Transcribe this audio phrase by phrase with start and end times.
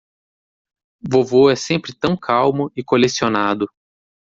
[1.07, 3.67] Vovô é sempre tão calmo e colecionado.